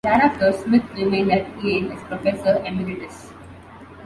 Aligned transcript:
Thereafter, 0.03 0.51
Smith 0.53 0.83
remained 0.95 1.31
at 1.31 1.63
Yale 1.63 1.91
as 1.91 2.01
professor 2.05 2.55
emeritus. 2.65 3.31